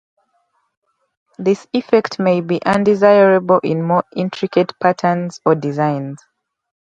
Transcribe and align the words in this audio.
This 1.37 1.67
effect 1.73 2.17
may 2.17 2.41
be 2.41 2.59
undesirable 2.65 3.59
in 3.63 3.83
more 3.83 4.03
intricate 4.15 4.73
patterns 4.79 5.39
or 5.45 5.53
designs. 5.53 6.17